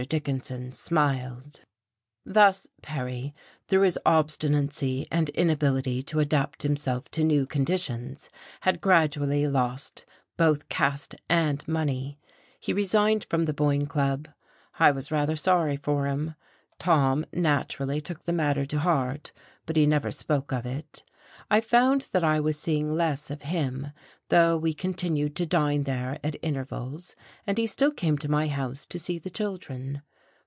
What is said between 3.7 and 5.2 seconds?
his obstinacy